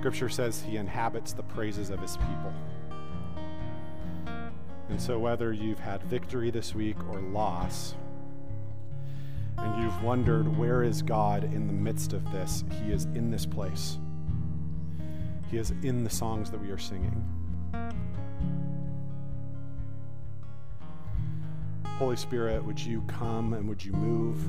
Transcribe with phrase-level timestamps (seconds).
[0.00, 2.54] Scripture says he inhabits the praises of his people.
[4.88, 7.96] And so, whether you've had victory this week or loss,
[9.58, 12.64] and you've wondered, where is God in the midst of this?
[12.82, 13.98] He is in this place.
[15.50, 17.22] He is in the songs that we are singing.
[21.98, 24.42] Holy Spirit, would you come and would you move?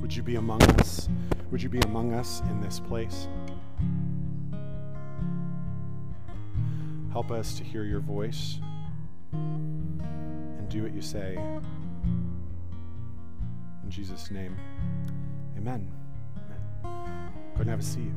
[0.00, 1.08] Would you be among us?
[1.50, 3.26] Would you be among us in this place?
[7.18, 8.60] Help us to hear your voice
[9.32, 11.34] and do what you say.
[13.82, 14.56] In Jesus' name,
[15.56, 15.90] amen.
[16.36, 17.32] amen.
[17.56, 18.12] Go and have a seat.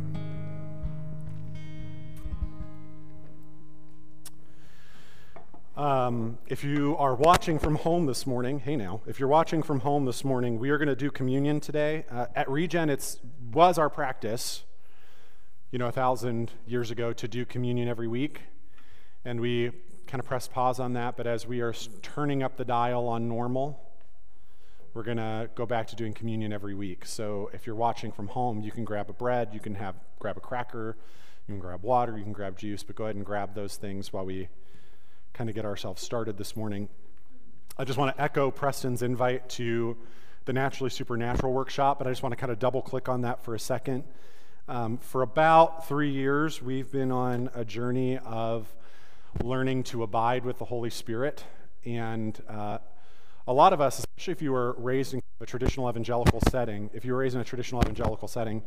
[5.75, 9.79] Um, if you are watching from home this morning, hey now, if you're watching from
[9.79, 12.05] home this morning, we are going to do communion today.
[12.11, 13.17] Uh, at Regen, it
[13.51, 14.63] was our practice,
[15.71, 18.41] you know, a thousand years ago to do communion every week.
[19.23, 19.71] And we
[20.07, 23.27] kind of press pause on that, but as we are turning up the dial on
[23.27, 23.79] normal,
[24.93, 27.05] we're going to go back to doing communion every week.
[27.05, 30.37] So if you're watching from home, you can grab a bread, you can have grab
[30.37, 30.97] a cracker,
[31.47, 34.11] you can grab water, you can grab juice, but go ahead and grab those things
[34.11, 34.49] while we
[35.33, 36.89] kind of get ourselves started this morning.
[37.77, 39.97] I just want to echo Preston's invite to
[40.45, 43.43] the Naturally Supernatural workshop, but I just want to kind of double click on that
[43.45, 44.03] for a second.
[44.67, 48.67] Um, for about three years, we've been on a journey of
[49.43, 51.43] learning to abide with the Holy Spirit.
[51.85, 52.79] And uh,
[53.47, 57.05] a lot of us, especially if you were raised in a traditional evangelical setting, if
[57.05, 58.61] you were raised in a traditional evangelical setting,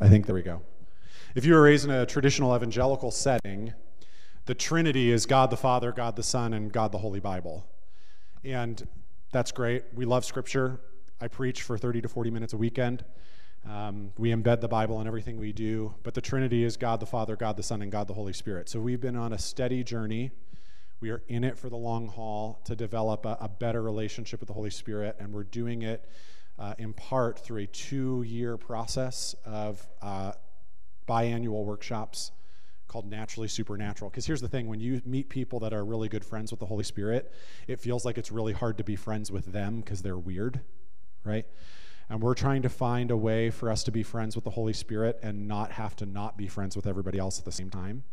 [0.00, 0.60] I think there we go.
[1.34, 3.72] If you were raised in a traditional evangelical setting,
[4.44, 7.66] the Trinity is God the Father, God the Son, and God the Holy Bible.
[8.44, 8.86] And
[9.32, 9.84] that's great.
[9.94, 10.80] We love Scripture.
[11.20, 13.04] I preach for 30 to 40 minutes a weekend.
[13.68, 17.06] Um, we embed the Bible in everything we do, but the Trinity is God the
[17.06, 18.68] Father, God the Son, and God the Holy Spirit.
[18.68, 20.32] So we've been on a steady journey.
[21.00, 24.48] We are in it for the long haul to develop a, a better relationship with
[24.48, 26.08] the Holy Spirit, and we're doing it
[26.58, 30.32] uh, in part through a two year process of uh,
[31.08, 32.32] biannual workshops
[32.86, 34.10] called Naturally Supernatural.
[34.10, 36.66] Because here's the thing when you meet people that are really good friends with the
[36.66, 37.32] Holy Spirit,
[37.66, 40.60] it feels like it's really hard to be friends with them because they're weird,
[41.24, 41.46] right?
[42.08, 44.72] And we're trying to find a way for us to be friends with the Holy
[44.72, 48.04] Spirit and not have to not be friends with everybody else at the same time.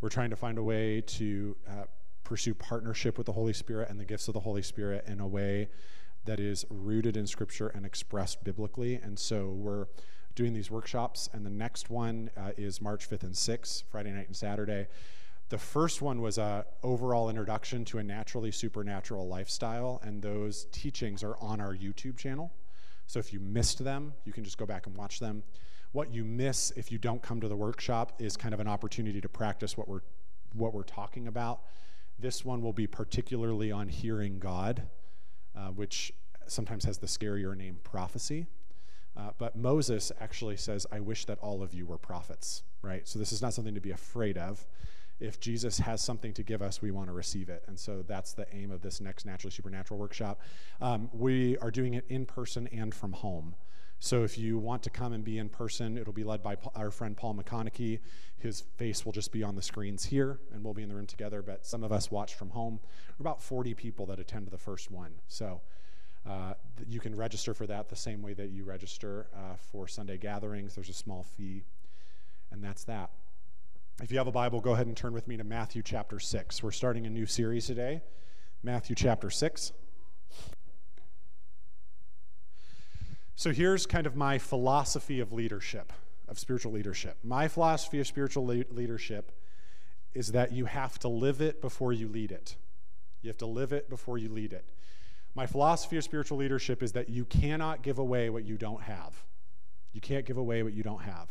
[0.00, 1.84] We're trying to find a way to uh,
[2.24, 5.26] pursue partnership with the Holy Spirit and the gifts of the Holy Spirit in a
[5.26, 5.68] way
[6.24, 8.96] that is rooted in Scripture and expressed biblically.
[8.96, 9.86] And so we're
[10.34, 14.26] doing these workshops, and the next one uh, is March 5th and 6th, Friday night
[14.26, 14.86] and Saturday.
[15.48, 21.22] The first one was a overall introduction to a naturally supernatural lifestyle, and those teachings
[21.22, 22.52] are on our YouTube channel.
[23.06, 25.42] So if you missed them, you can just go back and watch them.
[25.92, 29.20] What you miss if you don't come to the workshop is kind of an opportunity
[29.20, 30.00] to practice what we're
[30.52, 31.60] what we're talking about.
[32.18, 34.82] This one will be particularly on hearing God,
[35.54, 36.12] uh, which
[36.46, 38.46] sometimes has the scarier name prophecy.
[39.16, 43.06] Uh, but Moses actually says, I wish that all of you were prophets, right?
[43.06, 44.66] So this is not something to be afraid of
[45.18, 47.64] if Jesus has something to give us, we want to receive it.
[47.66, 50.40] And so that's the aim of this next Naturally Supernatural workshop.
[50.80, 53.54] Um, we are doing it in person and from home.
[53.98, 56.90] So if you want to come and be in person, it'll be led by our
[56.90, 58.00] friend Paul McConaughey.
[58.36, 61.06] His face will just be on the screens here, and we'll be in the room
[61.06, 61.40] together.
[61.40, 62.78] But some of us watch from home.
[63.18, 65.12] We're about 40 people that attend the first one.
[65.28, 65.62] So
[66.28, 66.54] uh,
[66.86, 70.74] you can register for that the same way that you register uh, for Sunday gatherings.
[70.74, 71.64] There's a small fee,
[72.50, 73.10] and that's that.
[74.02, 76.62] If you have a Bible, go ahead and turn with me to Matthew chapter 6.
[76.62, 78.02] We're starting a new series today,
[78.62, 79.72] Matthew chapter 6.
[83.36, 85.94] So here's kind of my philosophy of leadership,
[86.28, 87.16] of spiritual leadership.
[87.24, 89.32] My philosophy of spiritual le- leadership
[90.12, 92.56] is that you have to live it before you lead it.
[93.22, 94.68] You have to live it before you lead it.
[95.34, 99.24] My philosophy of spiritual leadership is that you cannot give away what you don't have.
[99.94, 101.30] You can't give away what you don't have.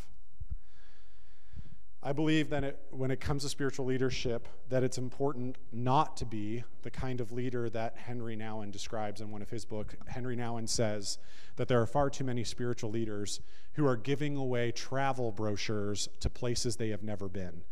[2.07, 6.25] I believe that it, when it comes to spiritual leadership, that it's important not to
[6.25, 9.95] be the kind of leader that Henry Nouwen describes in one of his books.
[10.05, 11.17] Henry Nouwen says
[11.55, 13.39] that there are far too many spiritual leaders
[13.73, 17.63] who are giving away travel brochures to places they have never been.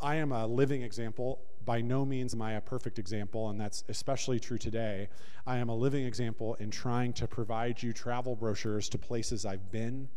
[0.00, 1.42] I am a living example.
[1.66, 5.10] By no means am I a perfect example, and that's especially true today.
[5.46, 9.70] I am a living example in trying to provide you travel brochures to places I've
[9.70, 10.08] been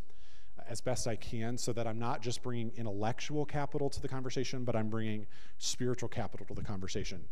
[0.70, 4.64] as best I can so that I'm not just bringing intellectual capital to the conversation,
[4.64, 5.26] but I'm bringing
[5.58, 7.24] spiritual capital to the conversation.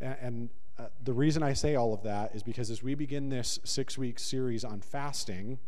[0.00, 3.28] And, and uh, the reason I say all of that is because as we begin
[3.28, 5.58] this six week series on fasting,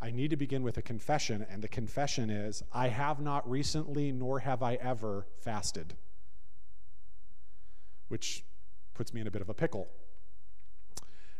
[0.00, 1.46] I need to begin with a confession.
[1.48, 5.94] And the confession is I have not recently, nor have I ever fasted,
[8.08, 8.44] which
[8.94, 9.88] puts me in a bit of a pickle.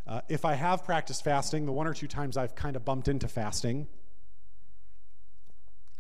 [0.06, 3.08] Uh, if I have practiced fasting, the one or two times I've kind of bumped
[3.08, 3.88] into fasting,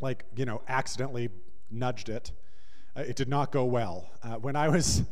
[0.00, 1.30] like, you know, accidentally
[1.70, 2.32] nudged it,
[2.96, 4.10] uh, it did not go well.
[4.22, 5.02] Uh, when I was,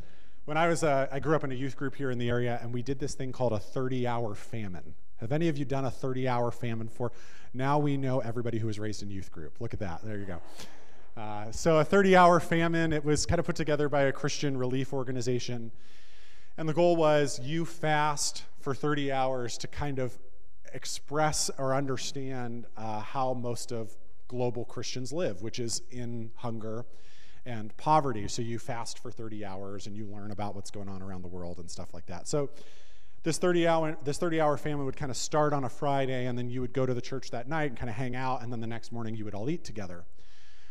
[0.44, 2.58] when I was, uh, I grew up in a youth group here in the area,
[2.62, 4.94] and we did this thing called a 30 hour famine.
[5.18, 7.12] Have any of you done a 30 hour famine for?
[7.52, 9.60] Now we know everybody who was raised in youth group.
[9.60, 10.04] Look at that.
[10.04, 10.40] There you go.
[11.16, 14.56] Uh, so, a 30 hour famine, it was kind of put together by a Christian
[14.56, 15.70] relief organization.
[16.56, 20.18] And the goal was you fast for 30 hours to kind of
[20.72, 23.96] express or understand uh, how most of
[24.28, 26.84] global Christians live, which is in hunger
[27.46, 28.26] and poverty.
[28.28, 31.28] So you fast for 30 hours and you learn about what's going on around the
[31.28, 32.26] world and stuff like that.
[32.26, 32.50] So
[33.22, 36.38] this 30 hour this 30 hour family would kind of start on a Friday and
[36.38, 38.52] then you would go to the church that night and kind of hang out and
[38.52, 40.04] then the next morning you would all eat together.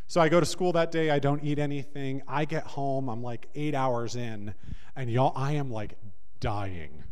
[0.07, 2.21] So I go to school that day, I don't eat anything.
[2.27, 4.53] I get home, I'm like 8 hours in
[4.95, 5.97] and y'all I am like
[6.39, 7.03] dying.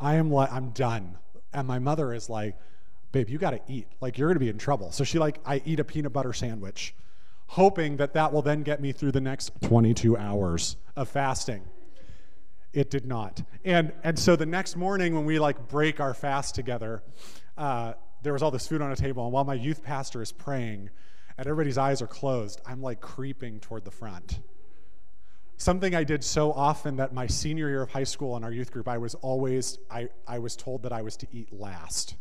[0.00, 1.18] I am like I'm done.
[1.52, 2.56] And my mother is like,
[3.14, 3.86] "Babe, you got to eat.
[4.00, 6.34] Like you're going to be in trouble." So she like I eat a peanut butter
[6.34, 6.94] sandwich
[7.46, 11.62] hoping that that will then get me through the next 22 hours of fasting.
[12.72, 13.42] It did not.
[13.64, 17.02] And, and so the next morning, when we like break our fast together,
[17.56, 19.24] uh, there was all this food on a table.
[19.24, 20.90] And while my youth pastor is praying
[21.38, 24.40] and everybody's eyes are closed, I'm like creeping toward the front.
[25.56, 28.72] Something I did so often that my senior year of high school in our youth
[28.72, 32.16] group, I was always, I, I was told that I was to eat last.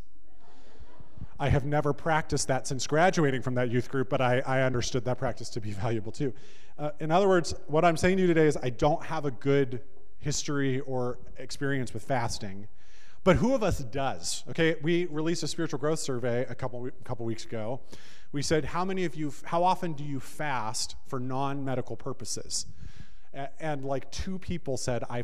[1.39, 5.05] I have never practiced that since graduating from that youth group, but I, I understood
[5.05, 6.33] that practice to be valuable too.
[6.77, 9.31] Uh, in other words, what I'm saying to you today is I don't have a
[9.31, 9.81] good
[10.19, 12.67] history or experience with fasting.
[13.23, 14.43] But who of us does?
[14.49, 17.79] Okay, we released a spiritual growth survey a couple couple weeks ago.
[18.33, 22.65] We said, how many of you, how often do you fast for non-medical purposes?
[23.59, 25.23] And like two people said, I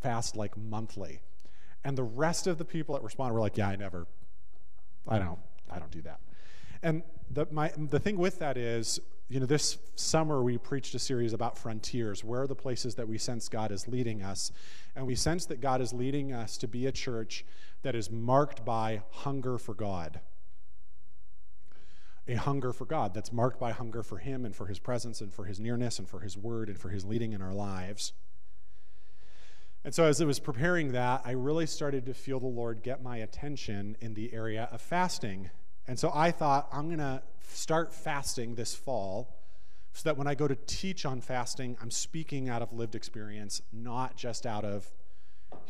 [0.00, 1.20] fast like monthly,
[1.84, 4.06] and the rest of the people that responded were like, yeah, I never,
[5.08, 5.38] I don't,
[5.70, 6.20] I don't do that.
[6.82, 9.00] And the my the thing with that is
[9.30, 12.24] you know, this summer we preached a series about frontiers.
[12.24, 14.50] Where are the places that we sense God is leading us?
[14.96, 17.44] And we sense that God is leading us to be a church
[17.82, 20.18] that is marked by hunger for God.
[22.26, 25.32] A hunger for God that's marked by hunger for Him and for His presence and
[25.32, 28.12] for His nearness and for His word and for His leading in our lives.
[29.84, 33.02] And so, as I was preparing that, I really started to feel the Lord get
[33.02, 35.50] my attention in the area of fasting.
[35.88, 39.36] And so I thought, I'm going to start fasting this fall
[39.92, 43.62] so that when I go to teach on fasting, I'm speaking out of lived experience,
[43.72, 44.86] not just out of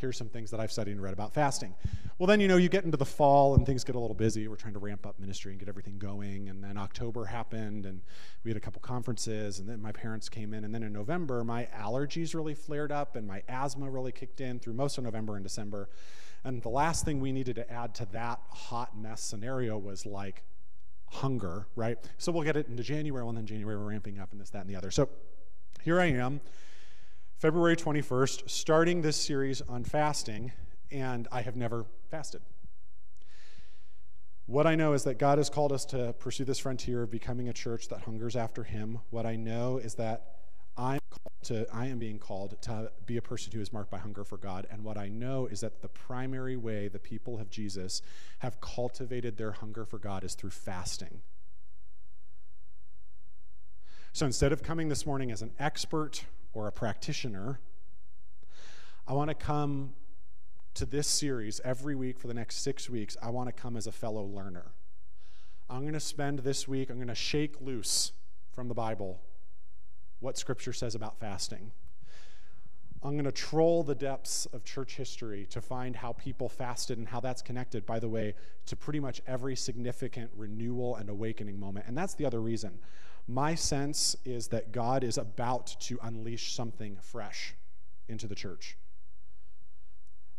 [0.00, 1.74] here's some things that I've studied and read about fasting.
[2.18, 4.48] Well, then, you know, you get into the fall and things get a little busy.
[4.48, 6.48] We're trying to ramp up ministry and get everything going.
[6.48, 8.00] And then October happened and
[8.44, 9.58] we had a couple conferences.
[9.58, 10.64] And then my parents came in.
[10.64, 14.58] And then in November, my allergies really flared up and my asthma really kicked in
[14.58, 15.88] through most of November and December.
[16.44, 20.44] And the last thing we needed to add to that hot mess scenario was like
[21.10, 21.98] hunger, right?
[22.18, 24.60] So we'll get it into January, and then January we're ramping up and this, that,
[24.60, 24.90] and the other.
[24.90, 25.08] So
[25.82, 26.40] here I am,
[27.40, 30.52] February 21st, starting this series on fasting,
[30.90, 32.42] and I have never fasted.
[34.44, 37.48] What I know is that God has called us to pursue this frontier of becoming
[37.48, 38.98] a church that hungers after Him.
[39.08, 40.36] What I know is that
[40.76, 41.00] I'm
[41.44, 44.36] to I am being called to be a person who is marked by hunger for
[44.36, 44.66] God.
[44.70, 48.02] And what I know is that the primary way the people of Jesus
[48.40, 51.22] have cultivated their hunger for God is through fasting.
[54.12, 57.60] So instead of coming this morning as an expert or a practitioner,
[59.06, 59.94] I want to come
[60.74, 63.16] to this series every week for the next six weeks.
[63.22, 64.72] I want to come as a fellow learner.
[65.68, 68.12] I'm going to spend this week, I'm going to shake loose
[68.52, 69.20] from the Bible
[70.18, 71.72] what Scripture says about fasting.
[73.02, 77.08] I'm going to troll the depths of church history to find how people fasted and
[77.08, 78.34] how that's connected, by the way,
[78.66, 81.86] to pretty much every significant renewal and awakening moment.
[81.88, 82.78] And that's the other reason.
[83.30, 87.54] My sense is that God is about to unleash something fresh
[88.08, 88.76] into the church.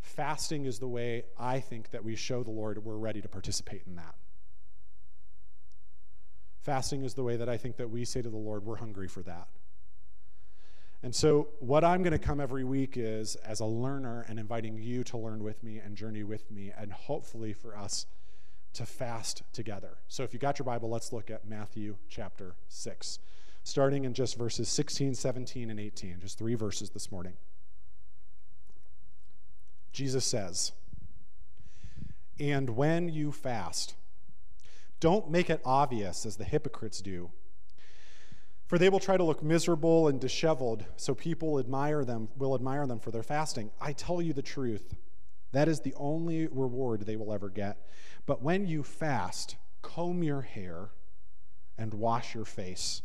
[0.01, 3.83] Fasting is the way I think that we show the Lord we're ready to participate
[3.87, 4.15] in that.
[6.59, 9.07] Fasting is the way that I think that we say to the Lord, we're hungry
[9.07, 9.47] for that.
[11.01, 14.77] And so, what I'm going to come every week is as a learner and inviting
[14.77, 18.05] you to learn with me and journey with me, and hopefully for us
[18.73, 19.97] to fast together.
[20.07, 23.19] So if you got your Bible, let's look at Matthew chapter 6,
[23.63, 27.33] starting in just verses 16, 17, and 18, just three verses this morning.
[29.91, 30.71] Jesus says,
[32.39, 33.95] And when you fast,
[34.99, 37.31] don't make it obvious as the hypocrites do.
[38.67, 42.87] For they will try to look miserable and disheveled, so people admire them, will admire
[42.87, 43.71] them for their fasting.
[43.81, 44.95] I tell you the truth.
[45.51, 47.77] That is the only reward they will ever get.
[48.25, 50.89] But when you fast, comb your hair
[51.77, 53.01] and wash your face.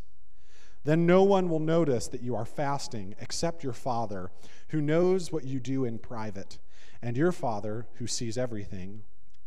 [0.83, 4.31] Then no one will notice that you are fasting except your Father,
[4.69, 6.59] who knows what you do in private.
[7.01, 9.03] And your Father, who sees everything,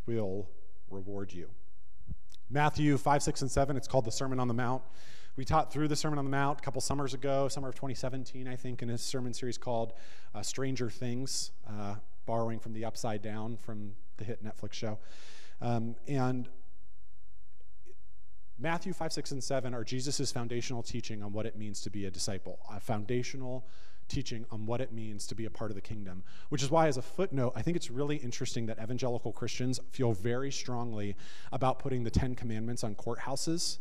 [0.07, 0.51] will
[0.91, 1.49] reward you.
[2.51, 4.83] Matthew 5, 6, and 7, it's called the Sermon on the Mount.
[5.37, 8.49] We taught through the Sermon on the Mount a couple summers ago, summer of 2017,
[8.49, 9.93] I think, in a sermon series called
[10.35, 11.95] uh, Stranger Things, uh,
[12.27, 14.99] borrowing from the Upside Down from the hit Netflix show.
[15.61, 16.49] Um, and
[18.59, 22.05] Matthew 5, 6, and 7 are Jesus' foundational teaching on what it means to be
[22.05, 23.67] a disciple, a foundational
[24.09, 26.23] teaching on what it means to be a part of the kingdom.
[26.51, 30.13] Which is why, as a footnote, I think it's really interesting that evangelical Christians feel
[30.13, 31.17] very strongly
[31.53, 33.79] about putting the Ten Commandments on courthouses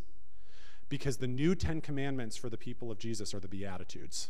[0.87, 4.29] because the new Ten Commandments for the people of Jesus are the Beatitudes.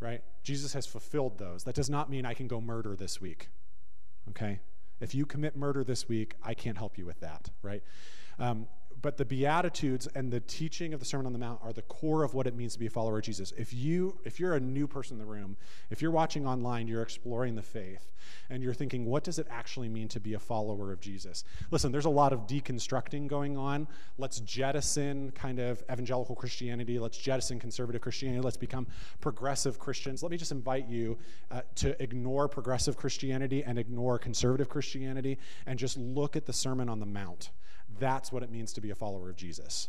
[0.00, 0.22] Right?
[0.42, 1.64] Jesus has fulfilled those.
[1.64, 3.48] That does not mean I can go murder this week.
[4.28, 4.60] Okay?
[5.00, 7.82] If you commit murder this week, I can't help you with that, right?
[8.38, 8.66] Um,
[9.06, 12.24] but the beatitudes and the teaching of the sermon on the mount are the core
[12.24, 13.52] of what it means to be a follower of jesus.
[13.56, 15.56] If you if you're a new person in the room
[15.90, 18.10] if you're watching online you're exploring the faith
[18.50, 21.44] and you're thinking what does it actually mean to be a follower of jesus?
[21.70, 23.86] Listen there's a lot of deconstructing going on.
[24.18, 26.98] Let's jettison kind of evangelical christianity.
[26.98, 28.40] Let's jettison conservative christianity.
[28.40, 28.88] Let's become
[29.20, 30.24] progressive christians.
[30.24, 31.16] Let me just invite you
[31.52, 36.88] uh, to ignore progressive christianity and ignore conservative christianity and just look at the sermon
[36.88, 37.50] on the mount
[37.98, 39.88] that's what it means to be a follower of Jesus.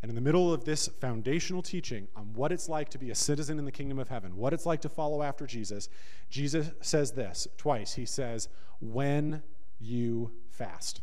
[0.00, 3.14] And in the middle of this foundational teaching on what it's like to be a
[3.14, 5.88] citizen in the kingdom of heaven, what it's like to follow after Jesus,
[6.30, 7.94] Jesus says this twice.
[7.94, 8.48] He says,
[8.80, 9.42] when
[9.80, 11.00] you fast.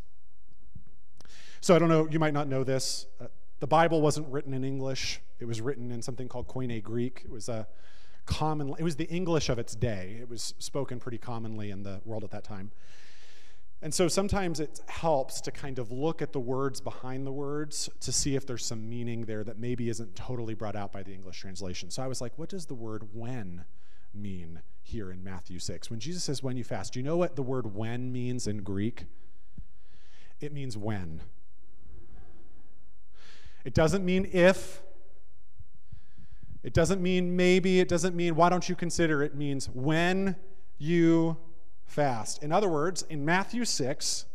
[1.60, 3.06] So I don't know, you might not know this.
[3.20, 3.28] Uh,
[3.60, 7.22] the Bible wasn't written in English, it was written in something called Koine Greek.
[7.26, 7.68] It was a
[8.26, 10.18] common, it was the English of its day.
[10.22, 12.72] It was spoken pretty commonly in the world at that time.
[13.82, 17.90] And so sometimes it helps to kind of look at the words behind the words
[18.00, 21.14] to see if there's some meaning there that maybe isn't totally brought out by the
[21.14, 21.92] English translation.
[21.92, 23.66] So I was like, what does the word when
[24.14, 25.92] mean here in Matthew 6?
[25.92, 28.64] When Jesus says when you fast, do you know what the word when means in
[28.64, 29.06] Greek?
[30.40, 31.22] It means when.
[33.66, 34.82] It doesn't mean if.
[36.64, 37.80] It doesn't mean maybe.
[37.80, 39.22] It doesn't mean why don't you consider.
[39.22, 40.36] It means when
[40.78, 41.38] you
[41.86, 42.44] fast.
[42.44, 44.26] In other words, in Matthew 6,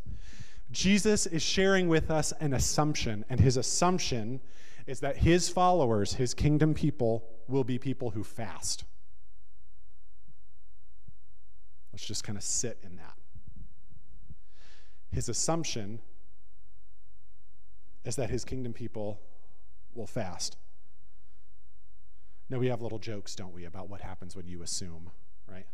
[0.70, 4.40] Jesus is sharing with us an assumption, and his assumption
[4.86, 8.84] is that his followers, his kingdom people, will be people who fast.
[11.92, 13.14] Let's just kind of sit in that.
[15.12, 16.00] His assumption
[18.04, 19.20] is that his kingdom people
[19.94, 20.56] will fast.
[22.48, 25.10] Now, we have little jokes, don't we, about what happens when you assume,
[25.46, 25.66] right?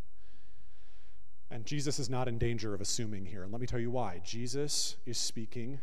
[1.50, 3.42] And Jesus is not in danger of assuming here.
[3.42, 4.20] And let me tell you why.
[4.24, 5.80] Jesus is speaking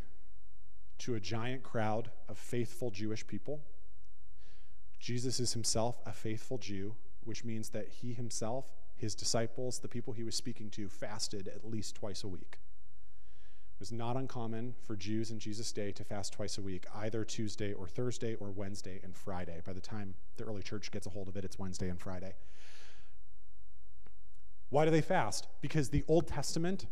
[1.00, 3.62] to a giant crowd of faithful Jewish people.
[5.00, 10.14] Jesus is himself a faithful Jew, which means that he himself, his disciples, the people
[10.14, 12.60] he was speaking to, fasted at least twice a week.
[13.76, 17.26] It was not uncommon for Jews in Jesus' day to fast twice a week, either
[17.26, 19.62] Tuesday or Thursday or Wednesday and Friday.
[19.66, 22.36] By the time the early church gets a hold of it, it's Wednesday and Friday.
[24.74, 25.50] Why do they fast?
[25.62, 26.88] Because the Old Testament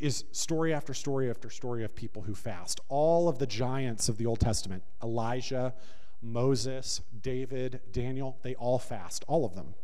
[0.00, 2.80] is story after story after story of people who fast.
[2.88, 5.74] All of the giants of the Old Testament, Elijah,
[6.20, 9.74] Moses, David, Daniel, they all fast, all of them.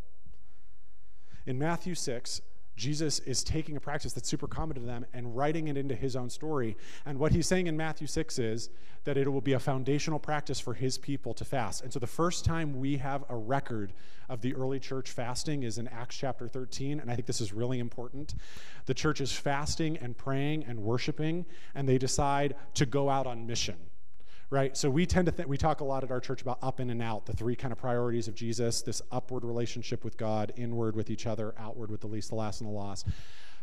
[1.46, 2.40] In Matthew 6,
[2.78, 6.14] Jesus is taking a practice that's super common to them and writing it into his
[6.16, 6.76] own story.
[7.04, 8.70] And what he's saying in Matthew 6 is
[9.04, 11.82] that it will be a foundational practice for his people to fast.
[11.82, 13.92] And so the first time we have a record
[14.28, 17.00] of the early church fasting is in Acts chapter 13.
[17.00, 18.34] And I think this is really important.
[18.86, 23.46] The church is fasting and praying and worshiping, and they decide to go out on
[23.46, 23.76] mission
[24.50, 24.76] right?
[24.76, 26.90] So we tend to think, we talk a lot at our church about up in
[26.90, 30.96] and out, the three kind of priorities of Jesus this upward relationship with God, inward
[30.96, 33.06] with each other, outward with the least, the last, and the lost.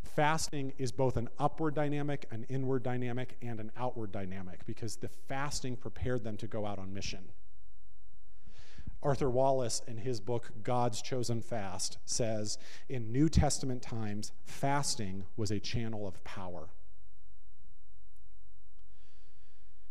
[0.04, 5.10] Fasting is both an upward dynamic, an inward dynamic, and an outward dynamic because the
[5.10, 7.26] fasting prepared them to go out on mission.
[9.02, 12.58] Arthur Wallis, in his book God's Chosen Fast, says
[12.90, 16.70] in New Testament times, fasting was a channel of power.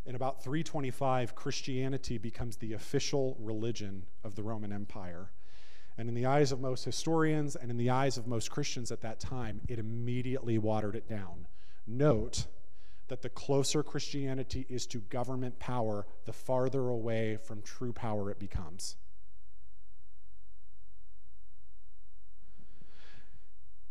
[0.07, 5.31] In about 325, Christianity becomes the official religion of the Roman Empire.
[5.97, 9.01] And in the eyes of most historians and in the eyes of most Christians at
[9.01, 11.47] that time, it immediately watered it down.
[11.87, 12.47] Note
[13.09, 18.39] that the closer Christianity is to government power, the farther away from true power it
[18.39, 18.97] becomes.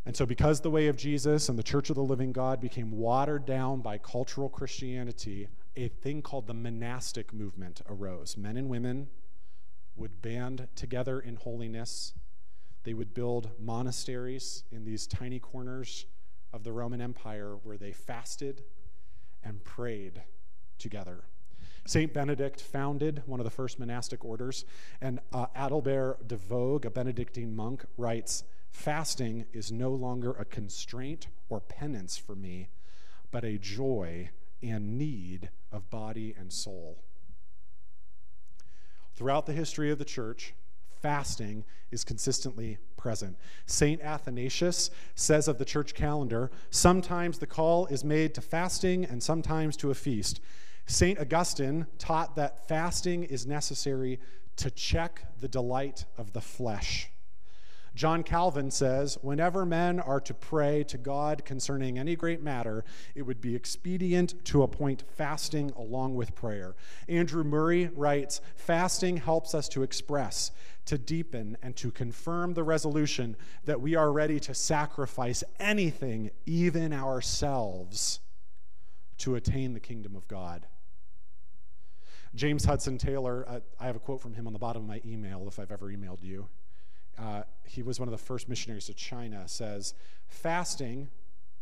[0.06, 2.92] And so, because the way of Jesus and the Church of the Living God became
[2.92, 8.38] watered down by cultural Christianity, a thing called the monastic movement arose.
[8.38, 9.08] Men and women
[9.96, 12.14] would band together in holiness.
[12.84, 16.06] They would build monasteries in these tiny corners
[16.52, 18.64] of the Roman Empire where they fasted
[19.44, 20.22] and prayed
[20.78, 21.24] together.
[21.86, 22.14] St.
[22.14, 24.64] Benedict founded one of the first monastic orders,
[25.02, 31.28] and uh, Adalbert de Vogue, a Benedictine monk, writes Fasting is no longer a constraint
[31.50, 32.70] or penance for me,
[33.32, 34.30] but a joy
[34.64, 37.04] and need of body and soul.
[39.16, 40.54] Throughout the history of the church,
[41.02, 43.38] fasting is consistently present.
[43.66, 44.02] St.
[44.02, 49.76] Athanasius says of the church calendar sometimes the call is made to fasting and sometimes
[49.78, 50.40] to a feast.
[50.86, 51.20] St.
[51.20, 54.20] Augustine taught that fasting is necessary
[54.56, 57.10] to check the delight of the flesh.
[57.96, 62.84] John Calvin says, Whenever men are to pray to God concerning any great matter,
[63.14, 66.76] it would be expedient to appoint fasting along with prayer.
[67.08, 70.52] Andrew Murray writes, Fasting helps us to express,
[70.86, 73.36] to deepen, and to confirm the resolution
[73.66, 78.22] that we are ready to sacrifice anything, even ourselves,
[79.20, 80.66] to attain the kingdom of God.
[82.34, 85.02] James Hudson Taylor, uh, I have a quote from him on the bottom of my
[85.06, 86.50] email if I've ever emailed you
[87.18, 89.94] uh, he was one of the first missionaries to China, says,
[90.28, 91.10] Fasting,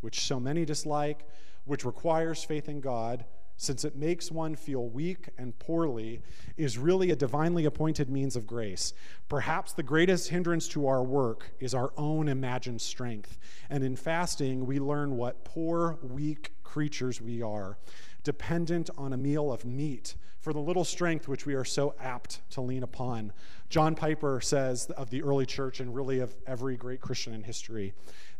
[0.01, 1.27] which so many dislike,
[1.65, 3.25] which requires faith in God,
[3.57, 6.21] since it makes one feel weak and poorly,
[6.57, 8.93] is really a divinely appointed means of grace.
[9.29, 13.37] Perhaps the greatest hindrance to our work is our own imagined strength.
[13.69, 17.77] And in fasting, we learn what poor, weak creatures we are,
[18.23, 22.41] dependent on a meal of meat for the little strength which we are so apt
[22.49, 23.31] to lean upon.
[23.71, 27.93] John Piper says of the early church and really of every great Christian in history,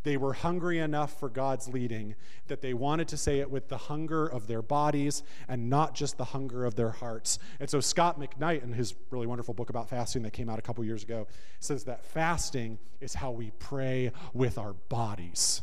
[0.04, 2.15] they were hungry enough for God's leading
[2.48, 6.17] that they wanted to say it with the hunger of their bodies and not just
[6.17, 7.39] the hunger of their hearts.
[7.62, 10.62] And so Scot McKnight, in his really wonderful book about fasting that came out a
[10.62, 11.28] couple years ago,
[11.62, 15.62] says that fasting is how we pray with our bodies.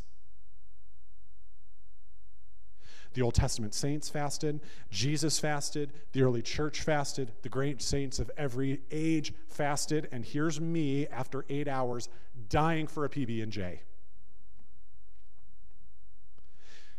[3.14, 8.30] The Old Testament saints fasted, Jesus fasted, the early church fasted, the great saints of
[8.36, 12.08] every age fasted, and here's me after 8 hours
[12.48, 13.80] dying for a PB&J.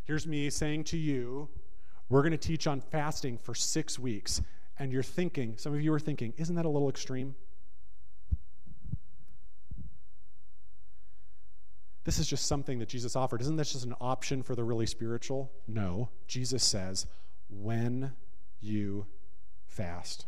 [0.03, 1.47] Here's me saying to you,
[2.09, 4.41] we're going to teach on fasting for 6 weeks.
[4.79, 7.35] And you're thinking, some of you are thinking, isn't that a little extreme?
[12.09, 13.39] This is just something that Jesus offered.
[13.39, 15.51] Isn't this just an option for the really spiritual?
[15.67, 16.09] No.
[16.25, 17.05] Jesus says,
[17.51, 18.13] when
[18.61, 19.05] you
[19.67, 20.25] fast.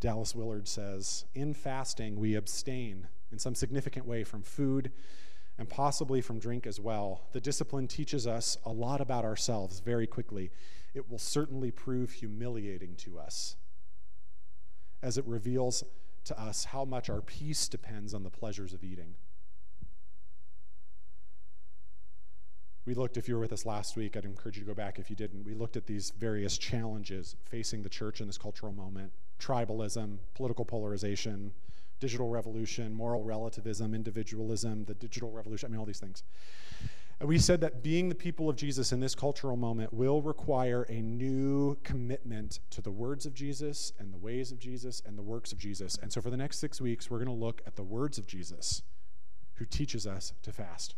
[0.00, 4.90] Dallas Willard says, in fasting, we abstain in some significant way from food
[5.56, 7.28] and possibly from drink as well.
[7.30, 10.50] The discipline teaches us a lot about ourselves very quickly.
[10.94, 13.54] It will certainly prove humiliating to us
[15.00, 15.84] as it reveals
[16.24, 19.14] to us how much our peace depends on the pleasures of eating.
[22.84, 24.98] We looked, if you were with us last week, I'd encourage you to go back
[24.98, 25.44] if you didn't.
[25.44, 30.64] We looked at these various challenges facing the church in this cultural moment tribalism, political
[30.64, 31.52] polarization,
[31.98, 36.22] digital revolution, moral relativism, individualism, the digital revolution, I mean, all these things.
[37.22, 41.00] We said that being the people of Jesus in this cultural moment will require a
[41.00, 45.52] new commitment to the words of Jesus and the ways of Jesus and the works
[45.52, 45.96] of Jesus.
[46.02, 48.26] And so for the next six weeks, we're going to look at the words of
[48.26, 48.82] Jesus
[49.54, 50.96] who teaches us to fast.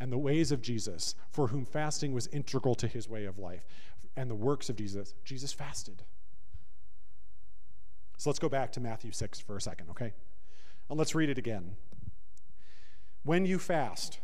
[0.00, 3.64] And the ways of Jesus, for whom fasting was integral to his way of life,
[4.16, 5.14] and the works of Jesus.
[5.24, 6.02] Jesus fasted.
[8.18, 10.14] So let's go back to Matthew 6 for a second, okay?
[10.90, 11.76] And let's read it again.
[13.26, 14.20] When you fast,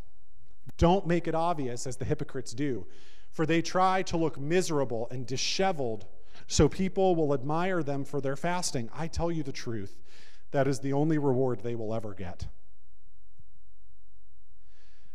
[0.79, 2.87] don't make it obvious as the hypocrites do,
[3.31, 6.07] for they try to look miserable and disheveled
[6.47, 8.89] so people will admire them for their fasting.
[8.95, 10.01] I tell you the truth,
[10.53, 12.47] that is the only reward they will ever get.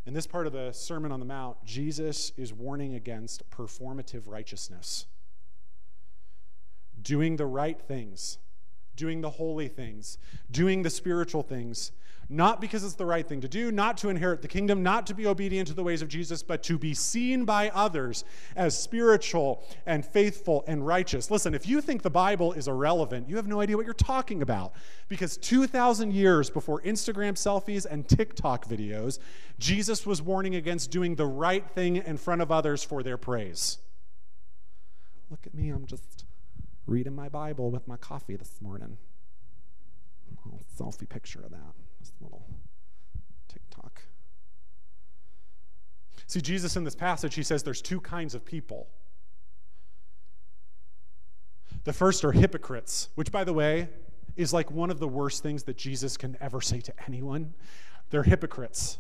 [0.06, 5.06] In this part of the Sermon on the Mount, Jesus is warning against performative righteousness.
[7.02, 8.38] doing the right things,
[8.96, 10.18] doing the holy things,
[10.52, 11.92] doing the spiritual things,
[12.30, 15.14] not because it's the right thing to do, not to inherit the kingdom, not to
[15.14, 19.64] be obedient to the ways of Jesus, but to be seen by others as spiritual
[19.86, 21.32] and faithful and righteous.
[21.32, 24.42] Listen, if you think the Bible is irrelevant, you have no idea what you're talking
[24.42, 24.74] about.
[25.08, 29.20] Because 2,000 years before Instagram selfies and TikTok videos,
[29.58, 33.78] Jesus was warning against doing the right thing in front of others for their praise.
[35.30, 36.26] Look at me, I'm just
[36.86, 38.98] reading my Bible with my coffee this morning.
[40.54, 41.74] A selfie picture of that
[42.22, 42.48] little
[43.48, 44.04] TikTok.
[46.28, 48.88] See, Jesus in this passage, he says there's two kinds of people.
[51.84, 53.90] The first are hypocrites, which, by the way,
[54.36, 57.54] is like one of the worst things that Jesus can ever say to anyone.
[58.10, 59.00] They're hypocrites.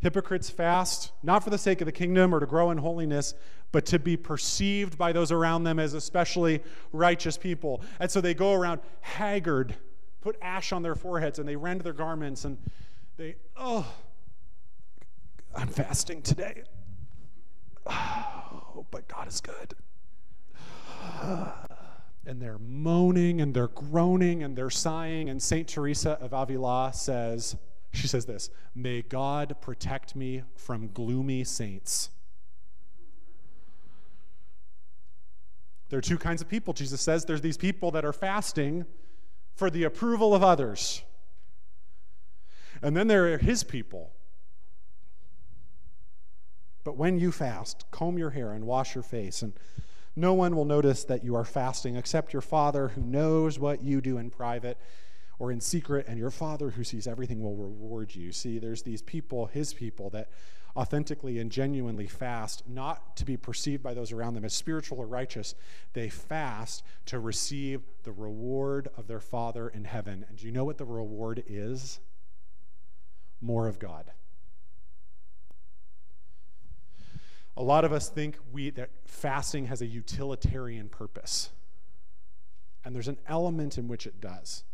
[0.00, 3.34] Hypocrites fast, not for the sake of the kingdom or to grow in holiness,
[3.72, 7.82] but to be perceived by those around them as especially righteous people.
[7.98, 9.74] And so they go around haggard
[10.20, 12.58] put ash on their foreheads and they rend their garments and
[13.16, 13.86] they, oh,
[15.54, 16.62] I'm fasting today.
[17.86, 19.74] Oh, but God is good.
[22.26, 25.28] And they're moaning and they're groaning and they're sighing.
[25.28, 25.66] And St.
[25.66, 27.56] Teresa of Avila says,
[27.92, 32.10] she says this May God protect me from gloomy saints.
[35.88, 37.24] There are two kinds of people, Jesus says.
[37.24, 38.86] There's these people that are fasting
[39.56, 41.02] for the approval of others.
[42.80, 44.12] And then there are his people.
[46.84, 49.52] But when you fast, comb your hair and wash your face, and
[50.16, 54.00] no one will notice that you are fasting except your Father who knows what you
[54.00, 54.78] do in private
[55.40, 58.30] or in secret, and your Father who sees everything will reward you.
[58.30, 60.28] See, there's these people, his people, that
[60.76, 65.06] authentically and genuinely fast, not to be perceived by those around them as spiritual or
[65.06, 65.54] righteous.
[65.94, 70.26] They fast to receive the reward of their Father in heaven.
[70.28, 72.00] And do you know what the reward is?
[73.40, 74.12] More of God.
[77.56, 81.48] A lot of us think we, that fasting has a utilitarian purpose.
[82.84, 84.64] And there's an element in which it does.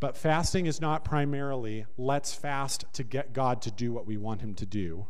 [0.00, 4.40] But fasting is not primarily let's fast to get God to do what we want
[4.40, 5.06] him to do.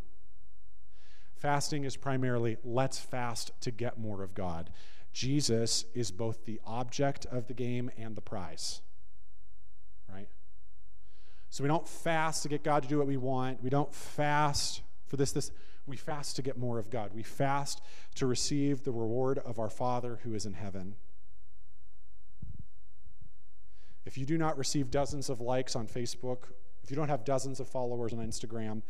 [1.37, 4.70] Fasting is primarily let's fast to get more of God.
[5.12, 8.81] Jesus is both the object of the game and the prize.
[10.09, 10.29] Right?
[11.51, 13.62] So we don't fast to get God to do what we want.
[13.62, 15.51] We don't fast for this this
[15.87, 17.12] we fast to get more of God.
[17.14, 17.81] We fast
[18.16, 20.96] to receive the reward of our Father who is in heaven.
[24.04, 26.44] If you do not receive dozens of likes on Facebook,
[26.82, 28.82] if you don't have dozens of followers on Instagram,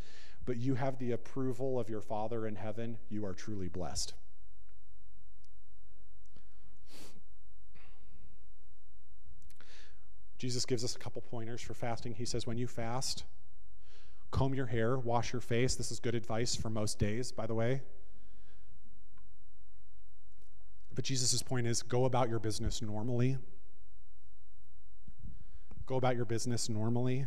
[0.44, 4.14] but you have the approval of your Father in heaven, you are truly blessed.
[10.38, 12.14] Jesus gives us a couple pointers for fasting.
[12.14, 13.24] He says, when you fast,
[14.30, 15.74] comb your hair, wash your face.
[15.74, 17.82] This is good advice for most days, by the way.
[20.94, 23.36] But Jesus' point is go about your business normally
[25.88, 27.24] Go about your business normally.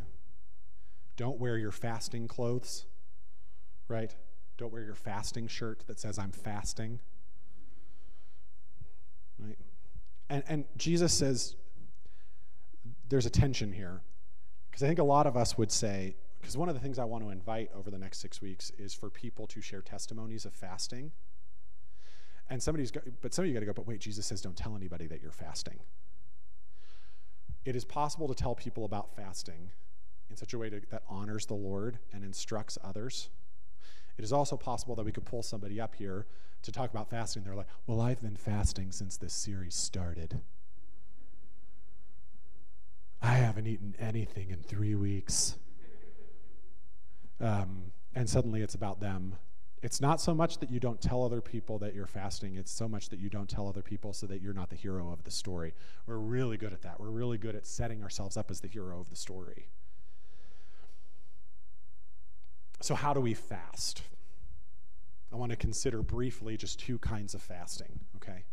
[1.18, 2.86] Don't wear your fasting clothes,
[3.88, 4.16] right?
[4.58, 7.00] Don't wear your fasting shirt that says, I'm fasting.
[9.40, 9.58] Right?
[10.30, 11.56] And, and Jesus says
[13.10, 14.02] there's a tension here.
[14.70, 17.04] Because I think a lot of us would say, because one of the things I
[17.04, 20.54] want to invite over the next six weeks is for people to share testimonies of
[20.54, 21.12] fasting.
[22.48, 24.56] And somebody's got, but some of you got to go, but wait, Jesus says don't
[24.56, 25.80] tell anybody that you're fasting.
[27.64, 29.70] It is possible to tell people about fasting
[30.30, 33.30] in such a way to, that honors the Lord and instructs others.
[34.18, 36.26] It is also possible that we could pull somebody up here
[36.64, 37.44] to talk about fasting.
[37.44, 40.42] They're like, Well, I've been fasting since this series started.
[43.22, 45.56] I haven't eaten anything in three weeks.
[47.40, 49.36] Um, and suddenly it's about them
[49.82, 52.88] it's not so much that you don't tell other people that you're fasting, it's so
[52.88, 55.32] much that you don't tell other people so that you're not the hero of the
[55.32, 55.74] story.
[56.06, 57.00] We're really good at that.
[57.00, 59.70] We're really good at setting ourselves up as the hero of the story.
[62.80, 64.04] So, how do we fast?
[65.32, 68.44] I want to consider briefly just two kinds of fasting, okay?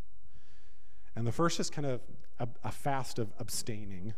[1.17, 2.01] And the first is kind of
[2.39, 4.15] a, a fast of abstaining,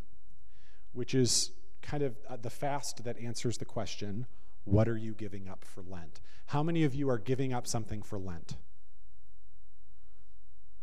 [0.92, 4.26] which is kind of uh, the fast that answers the question
[4.70, 6.20] what are you giving up for Lent?
[6.46, 8.56] How many of you are giving up something for Lent?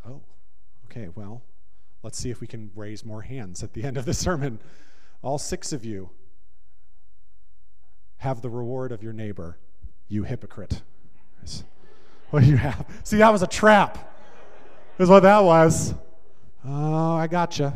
[0.05, 0.21] Oh,
[0.85, 1.41] okay, well,
[2.03, 4.59] let's see if we can raise more hands at the end of the sermon.
[5.21, 6.09] All six of you
[8.17, 9.57] have the reward of your neighbor,
[10.07, 10.81] you hypocrite.
[12.29, 12.85] What do you have?
[13.03, 14.13] See, that was a trap.
[14.99, 15.93] is what that was.
[16.65, 17.73] Oh, I gotcha.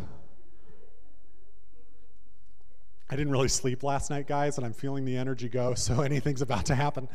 [3.11, 6.41] I didn't really sleep last night, guys, and I'm feeling the energy go, so anything's
[6.41, 7.09] about to happen.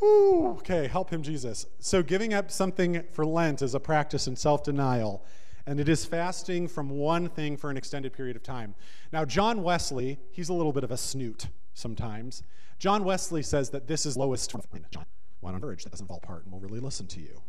[0.00, 1.66] Woo, okay, help him, Jesus.
[1.80, 5.24] So, giving up something for Lent is a practice in self denial,
[5.66, 8.74] and it is fasting from one thing for an extended period of time.
[9.12, 12.42] Now, John Wesley, he's a little bit of a snoot sometimes.
[12.78, 14.50] John Wesley says that this is lowest.
[14.90, 15.06] John,
[15.40, 17.40] why don't urge that doesn't fall apart, and we'll really listen to you.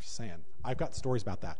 [0.00, 0.44] Just saying.
[0.64, 1.58] I've got stories about that.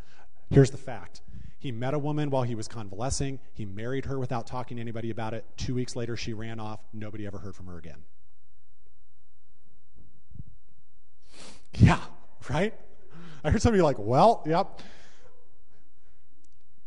[0.51, 1.21] Here's the fact
[1.59, 3.41] he met a woman while he was convalescing.
[3.53, 5.45] He married her without talking to anybody about it.
[5.57, 6.81] Two weeks later, she ran off.
[6.93, 8.05] Nobody ever heard from her again.
[11.75, 12.01] Yeah,
[12.49, 12.75] right?
[13.43, 14.81] I heard somebody like, well, yep.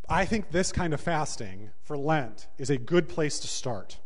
[0.07, 3.99] I think this kind of fasting for Lent is a good place to start.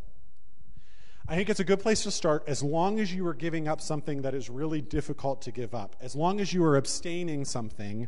[1.28, 3.82] I think it's a good place to start as long as you are giving up
[3.82, 8.08] something that is really difficult to give up, as long as you are abstaining something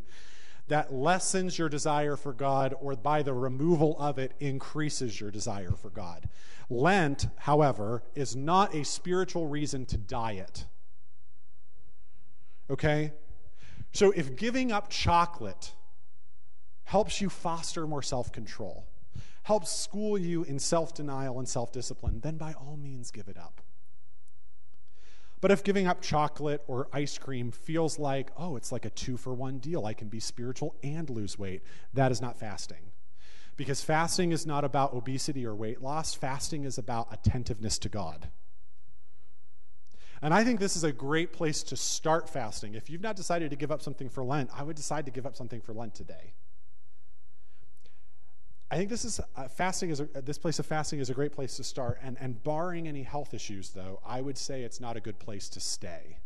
[0.67, 5.71] that lessens your desire for God or by the removal of it increases your desire
[5.71, 6.27] for God.
[6.69, 10.65] Lent, however, is not a spiritual reason to diet.
[12.69, 13.13] Okay?
[13.93, 15.73] So if giving up chocolate
[16.83, 18.85] helps you foster more self control,
[19.43, 23.37] helps school you in self denial and self discipline, then by all means give it
[23.37, 23.61] up.
[25.39, 29.17] But if giving up chocolate or ice cream feels like, oh, it's like a two
[29.17, 31.61] for one deal, I can be spiritual and lose weight,
[31.93, 32.91] that is not fasting.
[33.55, 38.29] Because fasting is not about obesity or weight loss, fasting is about attentiveness to God.
[40.21, 42.73] And I think this is a great place to start fasting.
[42.73, 45.27] If you've not decided to give up something for Lent, I would decide to give
[45.27, 46.33] up something for Lent today.
[48.69, 51.31] I think this is uh, fasting is a, this place of fasting is a great
[51.31, 51.99] place to start.
[52.03, 55.47] And, and barring any health issues, though, I would say it's not a good place
[55.49, 56.17] to stay.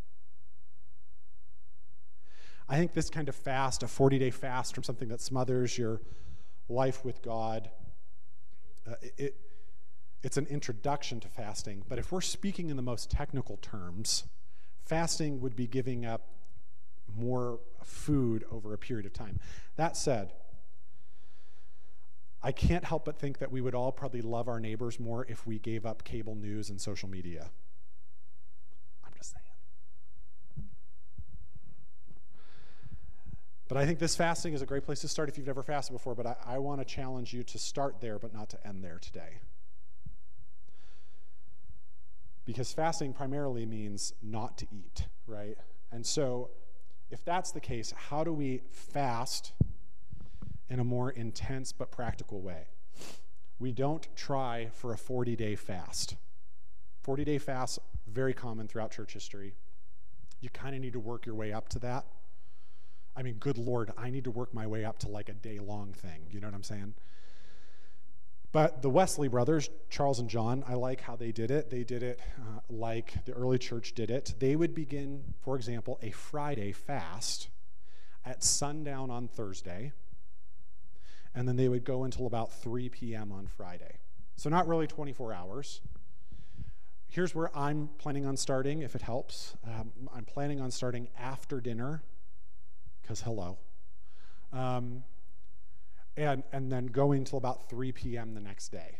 [2.67, 6.01] I think this kind of fast, a 40 day fast from something that smothers your
[6.67, 7.69] life with God,
[8.89, 9.35] uh, it,
[10.23, 11.83] it's an introduction to fasting.
[11.87, 14.23] But if we're speaking in the most technical terms,
[14.85, 16.27] fasting would be giving up
[17.15, 19.39] more food over a period of time.
[19.75, 20.31] That said,
[22.43, 25.45] I can't help but think that we would all probably love our neighbors more if
[25.45, 27.51] we gave up cable news and social media.
[29.05, 30.67] I'm just saying.
[33.67, 35.93] But I think this fasting is a great place to start if you've never fasted
[35.93, 36.15] before.
[36.15, 38.97] But I, I want to challenge you to start there, but not to end there
[38.99, 39.39] today.
[42.43, 45.57] Because fasting primarily means not to eat, right?
[45.91, 46.49] And so,
[47.11, 49.53] if that's the case, how do we fast
[50.71, 52.67] in a more intense but practical way.
[53.59, 56.15] We don't try for a 40 day fast.
[57.03, 59.53] 40 day fast, very common throughout church history.
[60.39, 62.05] You kind of need to work your way up to that.
[63.17, 65.59] I mean, good Lord, I need to work my way up to like a day
[65.59, 66.21] long thing.
[66.31, 66.93] You know what I'm saying?
[68.53, 71.69] But the Wesley brothers, Charles and John, I like how they did it.
[71.69, 74.35] They did it uh, like the early church did it.
[74.39, 77.49] They would begin, for example, a Friday fast
[78.25, 79.91] at sundown on Thursday
[81.33, 83.31] and then they would go until about 3 p.m.
[83.31, 83.97] on Friday.
[84.35, 85.81] So, not really 24 hours.
[87.07, 89.55] Here's where I'm planning on starting, if it helps.
[89.67, 92.03] Um, I'm planning on starting after dinner,
[93.01, 93.57] because hello.
[94.53, 95.03] Um,
[96.15, 98.33] and, and then going till about 3 p.m.
[98.33, 98.99] the next day.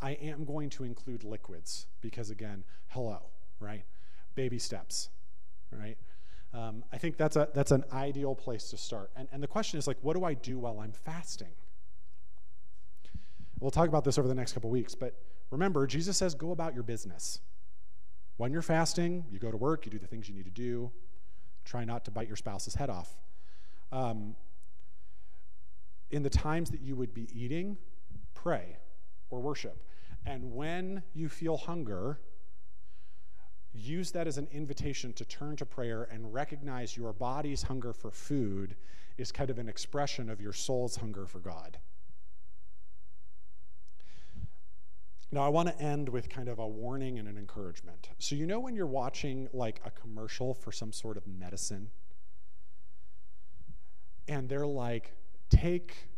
[0.00, 3.20] I am going to include liquids, because again, hello,
[3.60, 3.84] right?
[4.34, 5.10] Baby steps,
[5.70, 5.96] right?
[6.54, 9.10] Um, I think that's, a, that's an ideal place to start.
[9.16, 11.54] And, and the question is like, what do I do while I'm fasting?
[13.58, 15.14] We'll talk about this over the next couple weeks, but
[15.50, 17.38] remember, Jesus says, go about your business.
[18.36, 20.90] When you're fasting, you go to work, you do the things you need to do.
[21.64, 23.16] Try not to bite your spouse's head off.
[23.92, 24.34] Um,
[26.10, 27.78] in the times that you would be eating,
[28.34, 28.76] pray
[29.30, 29.82] or worship.
[30.26, 32.20] And when you feel hunger,
[33.74, 38.10] use that as an invitation to turn to prayer and recognize your body's hunger for
[38.10, 38.76] food
[39.18, 41.78] is kind of an expression of your soul's hunger for God.
[45.30, 48.10] Now, I want to end with kind of a warning and an encouragement.
[48.18, 51.90] So, you know, when you're watching like a commercial for some sort of medicine,
[54.28, 55.12] and they're like,
[55.48, 56.08] take,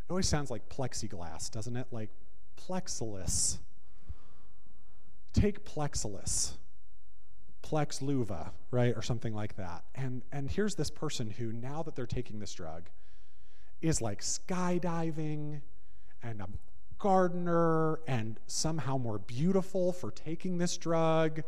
[0.00, 1.88] it always sounds like plexiglass, doesn't it?
[1.90, 2.10] Like
[2.56, 3.58] plexilus
[5.32, 6.52] take Plexilis,
[7.62, 9.84] Plexluva, right, or something like that.
[9.94, 12.88] And, and here's this person who, now that they're taking this drug,
[13.80, 15.60] is like skydiving
[16.22, 16.48] and a
[16.98, 21.42] gardener and somehow more beautiful for taking this drug.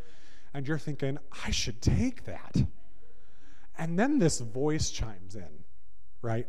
[0.54, 2.56] And you're thinking, I should take that.
[3.78, 5.64] And then this voice chimes in,
[6.20, 6.46] right?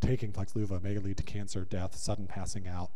[0.00, 2.90] Taking Paxlovid may lead to cancer, death, sudden passing out.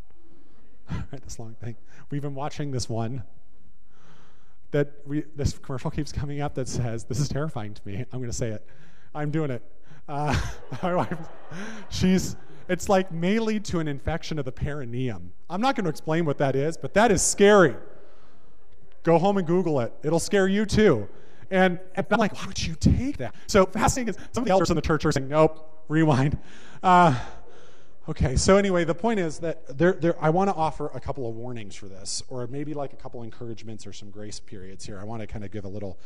[1.24, 1.76] this long thing.
[2.10, 3.22] We've been watching this one
[4.70, 8.04] that we, this commercial keeps coming up that says, This is terrifying to me.
[8.12, 8.66] I'm going to say it.
[9.14, 9.62] I'm doing it.
[10.08, 10.38] Uh,
[10.82, 11.18] my wife,
[11.88, 12.36] she's,
[12.68, 15.32] it's like may lead to an infection of the perineum.
[15.48, 17.74] I'm not going to explain what that is, but that is scary.
[19.02, 19.92] Go home and Google it.
[20.02, 21.08] It'll scare you too.
[21.50, 23.34] And, and I'm like, why would you take that?
[23.46, 26.38] So fasting is, some of the elders in the church are saying, nope, rewind.
[26.82, 27.16] Uh,
[28.08, 31.28] okay, so anyway, the point is that there, there, I want to offer a couple
[31.28, 34.98] of warnings for this, or maybe like a couple encouragements or some grace periods here.
[35.00, 35.98] I want to kind of give a little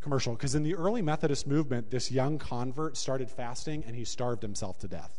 [0.00, 0.34] commercial.
[0.34, 4.78] Because in the early Methodist movement, this young convert started fasting and he starved himself
[4.80, 5.18] to death.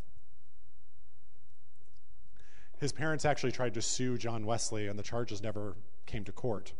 [2.79, 6.73] His parents actually tried to sue John Wesley, and the charges never came to court.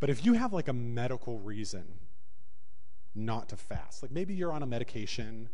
[0.00, 1.84] But if you have like a medical reason
[3.14, 5.48] not to fast, like maybe you're on a medication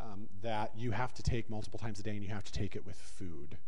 [0.00, 2.76] um, that you have to take multiple times a day and you have to take
[2.76, 3.58] it with food.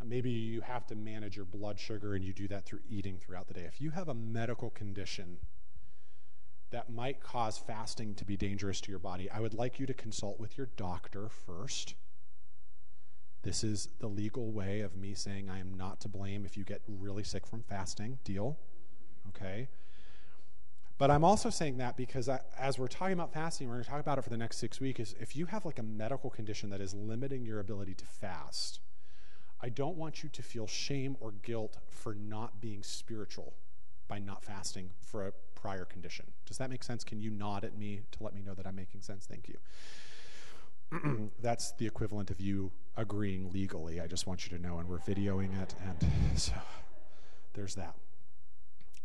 [0.00, 3.18] Uh, maybe you have to manage your blood sugar and you do that through eating
[3.18, 3.64] throughout the day.
[3.66, 5.38] If you have a medical condition
[6.70, 9.94] that might cause fasting to be dangerous to your body, I would like you to
[9.94, 11.94] consult with your doctor first.
[13.42, 16.64] This is the legal way of me saying I am not to blame if you
[16.64, 18.18] get really sick from fasting.
[18.24, 18.58] Deal?
[19.28, 19.68] Okay?
[20.98, 23.90] But I'm also saying that because I, as we're talking about fasting, we're going to
[23.90, 24.98] talk about it for the next six weeks.
[24.98, 28.80] Is if you have like a medical condition that is limiting your ability to fast,
[29.60, 33.54] I don't want you to feel shame or guilt for not being spiritual
[34.08, 36.26] by not fasting for a prior condition.
[36.46, 37.04] Does that make sense?
[37.04, 39.26] Can you nod at me to let me know that I'm making sense?
[39.26, 41.30] Thank you.
[41.40, 44.00] That's the equivalent of you agreeing legally.
[44.00, 46.54] I just want you to know, and we're videoing it, and so
[47.54, 47.94] there's that.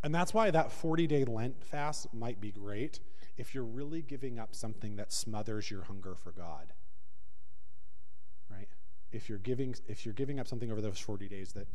[0.04, 3.00] And that's why that 40 day Lent fast might be great
[3.38, 6.74] if you're really giving up something that smothers your hunger for God.
[8.52, 8.68] Right?
[9.12, 11.68] If you're giving if you're giving up something over those 40 days that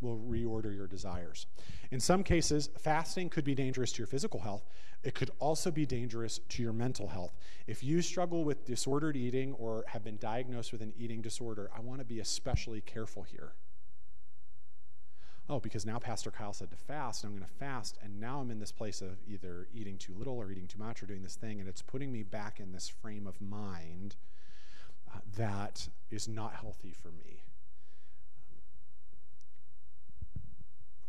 [0.00, 1.46] will reorder your desires.
[1.90, 4.64] In some cases, fasting could be dangerous to your physical health.
[5.02, 7.36] It could also be dangerous to your mental health.
[7.66, 11.80] If you struggle with disordered eating or have been diagnosed with an eating disorder, I
[11.80, 13.52] want to be especially careful here.
[15.50, 18.40] Oh, because now Pastor Kyle said to fast, and I'm going to fast, and now
[18.40, 21.22] I'm in this place of either eating too little or eating too much or doing
[21.22, 24.14] this thing, and it's putting me back in this frame of mind
[25.12, 27.42] uh, that is not healthy for me.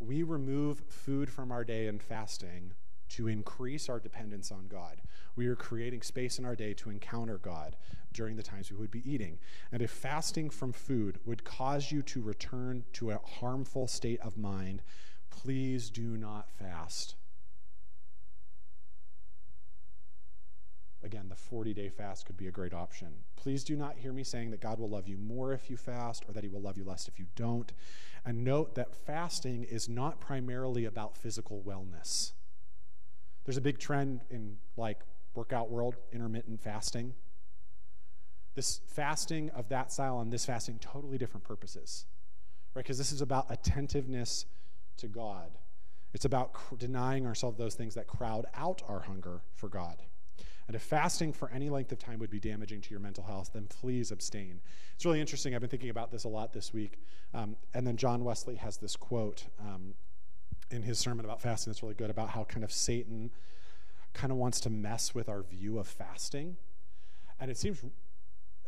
[0.02, 2.72] we remove food from our day in fasting
[3.12, 5.02] to increase our dependence on God.
[5.36, 7.76] We are creating space in our day to encounter God
[8.14, 9.40] during the times we would be eating.
[9.72, 14.38] And if fasting from food would cause you to return to a harmful state of
[14.38, 14.82] mind,
[15.30, 17.16] please do not fast.
[21.04, 23.08] Again, the 40 day fast could be a great option.
[23.36, 26.26] Please do not hear me saying that God will love you more if you fast
[26.28, 27.74] or that he will love you less if you don't.
[28.24, 32.34] And note that fasting is not primarily about physical wellness.
[33.52, 35.02] There's a big trend in like
[35.36, 37.14] workout world, intermittent fasting.
[38.56, 42.06] This fasting of that style and this fasting, totally different purposes,
[42.74, 42.86] right?
[42.86, 44.46] Because this is about attentiveness
[44.96, 45.50] to God.
[46.14, 50.02] It's about cr- denying ourselves those things that crowd out our hunger for God.
[50.68, 53.50] And if fasting for any length of time would be damaging to your mental health,
[53.54, 54.62] then please abstain.
[54.96, 55.54] It's really interesting.
[55.54, 57.02] I've been thinking about this a lot this week.
[57.34, 59.94] Um, and then John Wesley has this quote um,
[60.72, 63.32] in his sermon about fasting that's really good about how kind of Satan
[64.14, 66.58] kind of wants to mess with our view of fasting.
[67.40, 67.84] And it seems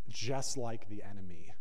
[0.10, 1.54] just like the enemy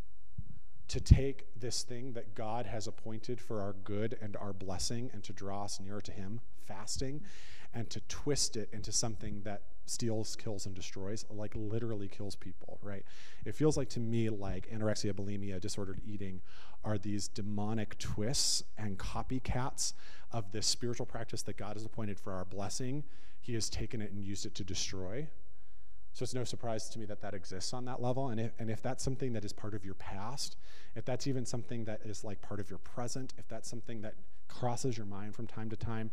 [0.89, 5.23] to take this thing that God has appointed for our good and our blessing and
[5.25, 7.23] to draw us nearer to Him, fasting,
[7.73, 12.79] and to twist it into something that steals, kills, and destroys, like literally kills people,
[12.83, 13.05] right?
[13.45, 16.41] It feels like to me like anorexia, bulimia, disordered eating
[16.85, 19.93] are these demonic twists and copycats
[20.33, 23.05] of this spiritual practice that God has appointed for our blessing.
[23.41, 25.29] He has taken it and used it to destroy.
[26.13, 28.29] So it's no surprise to me that that exists on that level.
[28.29, 30.57] And if, and if that's something that is part of your past,
[30.95, 34.15] if that's even something that is like part of your present, if that's something that
[34.49, 36.11] crosses your mind from time to time,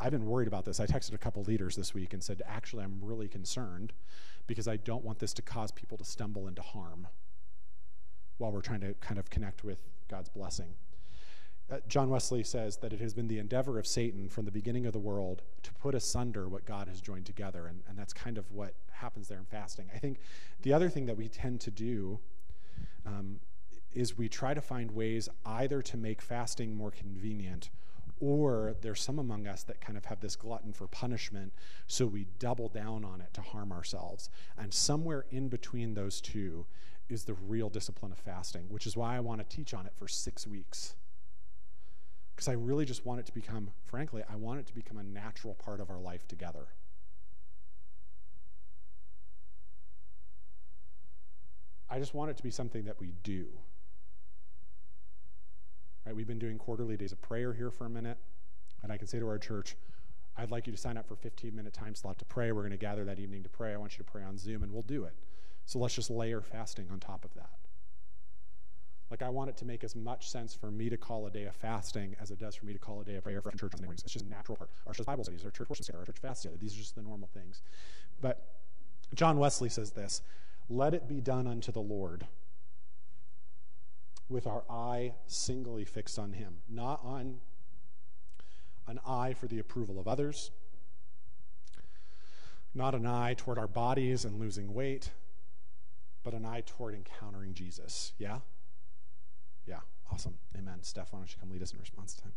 [0.00, 0.80] I've been worried about this.
[0.80, 3.92] I texted a couple leaders this week and said, actually, I'm really concerned
[4.46, 7.06] because I don't want this to cause people to stumble into harm
[8.38, 9.78] while we're trying to kind of connect with
[10.08, 10.74] God's blessing.
[11.70, 14.86] Uh, John Wesley says that it has been the endeavor of Satan from the beginning
[14.86, 17.66] of the world to put asunder what God has joined together.
[17.66, 19.88] And, and that's kind of what happens there in fasting.
[19.94, 20.18] I think
[20.62, 22.18] the other thing that we tend to do
[23.06, 23.38] um,
[23.92, 27.70] is we try to find ways either to make fasting more convenient
[28.20, 31.54] Or there's some among us that kind of have this glutton for punishment,
[31.86, 34.28] so we double down on it to harm ourselves.
[34.58, 36.66] And somewhere in between those two
[37.08, 39.92] is the real discipline of fasting, which is why I want to teach on it
[39.96, 40.94] for six weeks.
[42.34, 45.02] Because I really just want it to become, frankly, I want it to become a
[45.02, 46.68] natural part of our life together.
[51.88, 53.46] I just want it to be something that we do.
[56.06, 56.14] Right?
[56.14, 58.18] We've been doing quarterly days of prayer here for a minute,
[58.82, 59.76] and I can say to our church,
[60.36, 62.52] I'd like you to sign up for a 15 minute time slot to pray.
[62.52, 63.74] We're going to gather that evening to pray.
[63.74, 65.14] I want you to pray on Zoom, and we'll do it.
[65.66, 67.50] So let's just layer fasting on top of that.
[69.10, 71.44] Like, I want it to make as much sense for me to call a day
[71.44, 73.72] of fasting as it does for me to call a day of prayer for church
[73.80, 74.02] mornings.
[74.04, 74.70] It's just a natural part.
[74.86, 77.28] Our church Bible studies, our church worship, our church fast These are just the normal
[77.34, 77.60] things.
[78.20, 78.40] But
[79.14, 80.22] John Wesley says this
[80.68, 82.26] let it be done unto the Lord
[84.30, 87.38] with our eye singly fixed on Him, not on
[88.86, 90.50] an eye for the approval of others,
[92.74, 95.10] not an eye toward our bodies and losing weight,
[96.22, 98.12] but an eye toward encountering Jesus.
[98.18, 98.38] Yeah?
[99.66, 100.38] Yeah, awesome.
[100.56, 100.78] Amen.
[100.82, 102.32] Steph, why don't you come lead us in response time?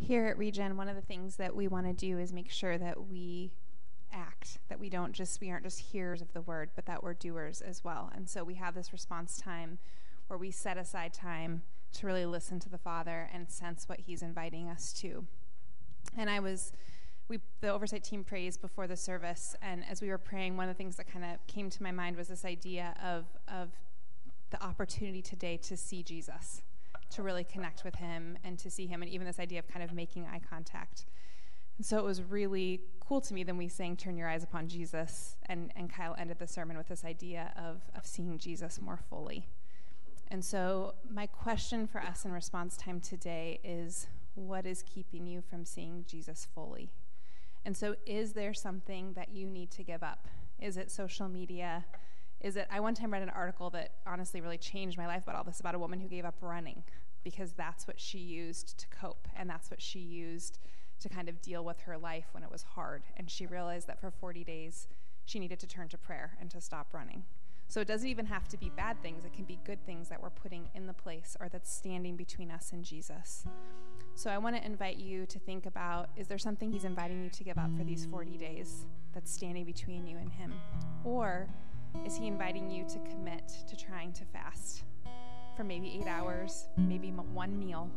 [0.00, 2.78] Here at Regen, one of the things that we want to do is make sure
[2.78, 3.50] that we
[4.12, 7.14] act, that we don't just we aren't just hearers of the word, but that we're
[7.14, 8.10] doers as well.
[8.14, 9.78] And so we have this response time
[10.26, 11.62] where we set aside time
[11.94, 15.24] to really listen to the Father and sense what he's inviting us to.
[16.16, 16.72] And I was
[17.28, 20.74] we the oversight team prays before the service and as we were praying one of
[20.74, 23.68] the things that kind of came to my mind was this idea of of
[24.50, 26.62] the opportunity today to see Jesus
[27.10, 29.82] to really connect with him and to see him, and even this idea of kind
[29.82, 31.06] of making eye contact.
[31.78, 33.44] And so it was really cool to me.
[33.44, 36.88] Then we sang Turn Your Eyes Upon Jesus, and, and Kyle ended the sermon with
[36.88, 39.46] this idea of, of seeing Jesus more fully.
[40.30, 45.40] And so, my question for us in response time today is what is keeping you
[45.40, 46.90] from seeing Jesus fully?
[47.64, 50.28] And so, is there something that you need to give up?
[50.60, 51.86] Is it social media?
[52.40, 55.36] is it, I one time read an article that honestly really changed my life about
[55.36, 56.84] all this about a woman who gave up running
[57.24, 60.58] because that's what she used to cope and that's what she used
[61.00, 63.02] to kind of deal with her life when it was hard.
[63.16, 64.88] And she realized that for 40 days
[65.24, 67.24] she needed to turn to prayer and to stop running.
[67.70, 70.22] So it doesn't even have to be bad things, it can be good things that
[70.22, 73.44] we're putting in the place or that's standing between us and Jesus.
[74.14, 77.28] So I want to invite you to think about is there something He's inviting you
[77.28, 80.54] to give up for these 40 days that's standing between you and Him?
[81.04, 81.46] Or
[82.06, 84.84] is He inviting you to commit to trying to fast
[85.54, 87.90] for maybe eight hours, maybe one meal?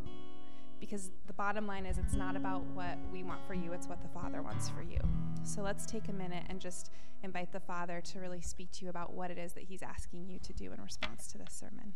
[0.82, 4.02] Because the bottom line is, it's not about what we want for you, it's what
[4.02, 4.98] the Father wants for you.
[5.44, 6.90] So let's take a minute and just
[7.22, 10.26] invite the Father to really speak to you about what it is that He's asking
[10.26, 11.92] you to do in response to this sermon.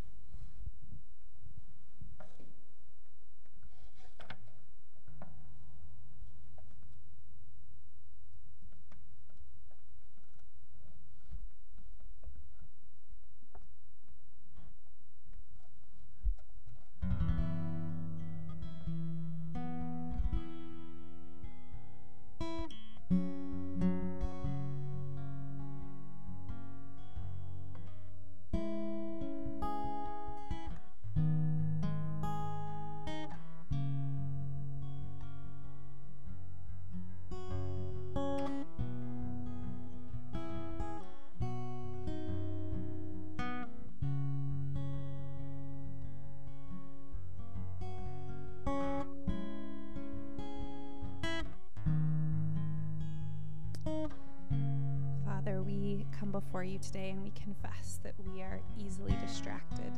[56.47, 59.92] Before you today and we confess that we are easily distracted,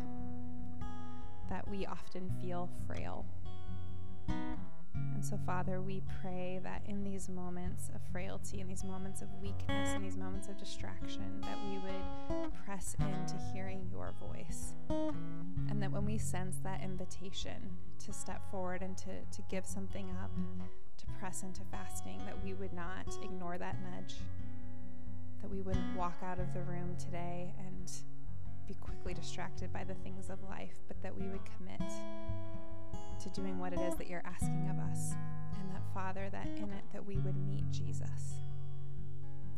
[1.51, 3.27] that we often feel frail.
[4.29, 9.29] And so, Father, we pray that in these moments of frailty, in these moments of
[9.43, 14.75] weakness, in these moments of distraction, that we would press into hearing your voice.
[15.69, 17.77] And that when we sense that invitation
[18.07, 20.31] to step forward and to, to give something up,
[20.99, 24.15] to press into fasting, that we would not ignore that nudge,
[25.41, 27.91] that we wouldn't walk out of the room today and
[28.67, 31.93] be quickly distracted by the things of life, but that we would commit
[33.21, 35.15] to doing what it is that you're asking of us.
[35.59, 38.41] And that, Father, that in it, that we would meet Jesus,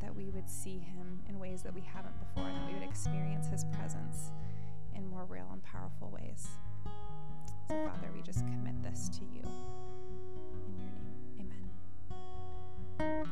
[0.00, 2.88] that we would see him in ways that we haven't before, and that we would
[2.88, 4.30] experience his presence
[4.94, 6.48] in more real and powerful ways.
[7.68, 9.42] So, Father, we just commit this to you.
[10.66, 10.90] In your
[11.38, 11.50] name,
[12.98, 13.30] amen.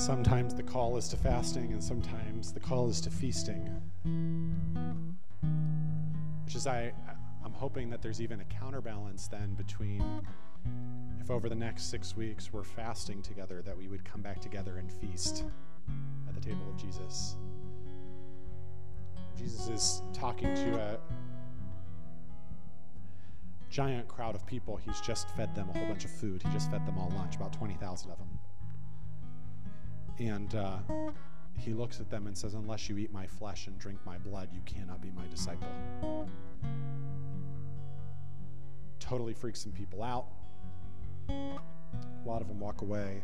[0.00, 3.68] Sometimes the call is to fasting, and sometimes the call is to feasting.
[6.46, 6.94] Which is, I,
[7.44, 10.02] I'm hoping that there's even a counterbalance then between
[11.20, 14.78] if over the next six weeks we're fasting together, that we would come back together
[14.78, 15.44] and feast
[16.26, 17.36] at the table of Jesus.
[19.36, 20.98] Jesus is talking to a
[23.68, 24.78] giant crowd of people.
[24.78, 26.42] He's just fed them a whole bunch of food.
[26.42, 28.39] He just fed them all lunch, about 20,000 of them.
[30.20, 30.76] And uh,
[31.56, 34.50] he looks at them and says, Unless you eat my flesh and drink my blood,
[34.52, 35.66] you cannot be my disciple.
[38.98, 40.26] Totally freaks some people out.
[41.30, 43.22] A lot of them walk away.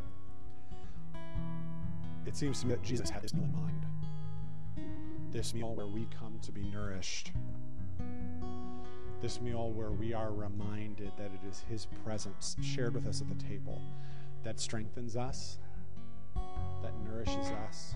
[2.25, 3.87] It seems to me that Jesus had this meal in mind.
[5.31, 7.33] This meal where we come to be nourished.
[9.21, 13.29] This meal where we are reminded that it is His presence shared with us at
[13.29, 13.83] the table
[14.45, 15.59] that strengthens us,
[16.83, 17.95] that nourishes us.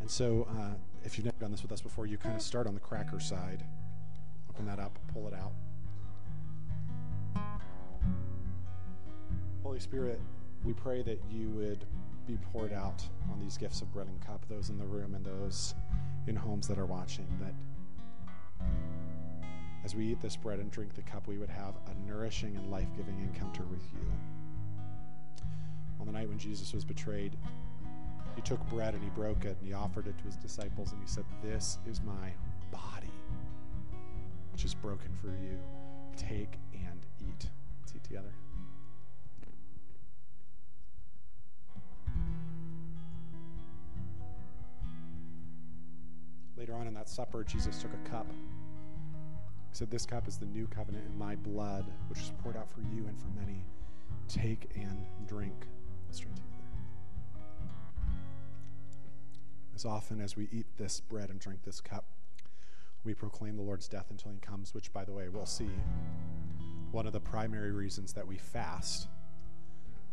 [0.00, 0.74] And so, uh,
[1.04, 3.20] if you've never done this with us before, you kind of start on the cracker
[3.20, 3.64] side.
[4.50, 5.52] Open that up, pull it out.
[9.62, 10.20] Holy Spirit,
[10.64, 11.84] we pray that you would
[12.26, 15.24] be poured out on these gifts of bread and cup, those in the room and
[15.24, 15.74] those
[16.26, 17.54] in homes that are watching, that
[19.84, 22.70] as we eat this bread and drink the cup, we would have a nourishing and
[22.70, 24.35] life giving encounter with you.
[26.06, 27.36] On the night when Jesus was betrayed,
[28.36, 31.00] he took bread and he broke it and he offered it to his disciples and
[31.00, 32.32] he said, This is my
[32.70, 33.10] body,
[34.52, 35.58] which is broken for you.
[36.16, 37.48] Take and eat.
[37.80, 38.32] Let's eat together.
[46.56, 48.26] Later on in that supper, Jesus took a cup.
[48.30, 52.70] He said, This cup is the new covenant in my blood, which is poured out
[52.70, 53.64] for you and for many.
[54.28, 55.66] Take and drink.
[59.76, 62.06] As often as we eat this bread and drink this cup,
[63.04, 65.68] we proclaim the Lord's death until he comes, which, by the way, we'll see.
[66.92, 69.06] One of the primary reasons that we fast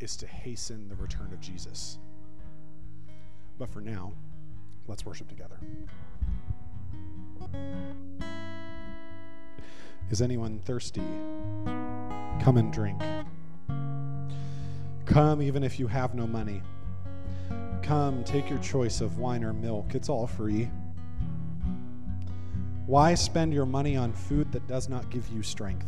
[0.01, 1.97] is to hasten the return of Jesus.
[3.57, 4.11] But for now,
[4.87, 5.57] let's worship together.
[10.09, 11.01] Is anyone thirsty?
[12.41, 13.01] Come and drink.
[15.13, 16.63] Come even if you have no money.
[17.83, 19.93] Come, take your choice of wine or milk.
[19.93, 20.71] It's all free.
[22.87, 25.85] Why spend your money on food that does not give you strength?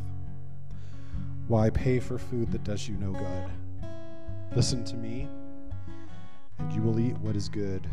[1.48, 3.90] Why pay for food that does you no good?
[4.56, 5.28] Listen to me,
[6.60, 7.90] and you will eat what is good.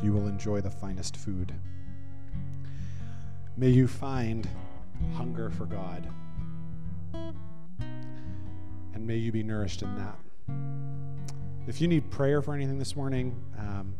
[0.00, 1.52] You will enjoy the finest food.
[3.56, 4.48] May you find
[5.14, 6.06] hunger for God.
[8.98, 10.18] And may you be nourished in that.
[11.68, 13.94] If you need prayer for anything this morning, um,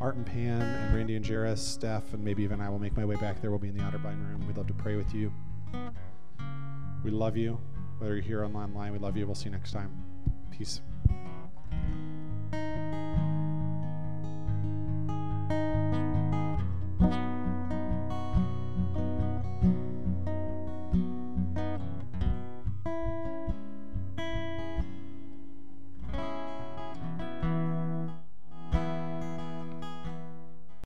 [0.00, 3.04] Art and Pam and Randy and Jairus, Steph, and maybe even I will make my
[3.04, 3.50] way back there.
[3.50, 4.46] We'll be in the Otterbein room.
[4.46, 5.30] We'd love to pray with you.
[7.04, 7.60] We love you.
[7.98, 9.26] Whether you're here online, we love you.
[9.26, 9.90] We'll see you next time.
[10.50, 10.80] Peace.